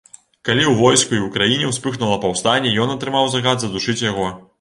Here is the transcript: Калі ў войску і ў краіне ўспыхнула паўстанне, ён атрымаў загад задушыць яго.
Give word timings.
Калі 0.47 0.61
ў 0.67 0.71
войску 0.77 1.11
і 1.15 1.19
ў 1.19 1.27
краіне 1.35 1.69
ўспыхнула 1.71 2.17
паўстанне, 2.23 2.71
ён 2.87 2.95
атрымаў 2.95 3.29
загад 3.35 3.61
задушыць 3.67 4.01
яго. 4.07 4.27